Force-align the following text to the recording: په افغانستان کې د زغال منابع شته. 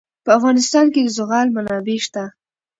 په 0.23 0.29
افغانستان 0.37 0.85
کې 0.93 1.01
د 1.03 1.09
زغال 1.17 1.47
منابع 1.55 1.97
شته. 2.05 2.23